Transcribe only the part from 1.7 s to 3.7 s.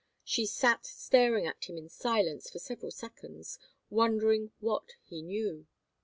in silence for several seconds,